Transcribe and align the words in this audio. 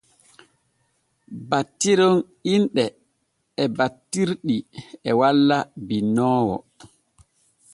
Battirol 1.49 2.17
inɗe 2.53 2.85
e 3.61 3.63
battitirɗi 3.77 4.57
e 5.09 5.11
walla 5.19 5.57
binnoowo. 5.87 6.55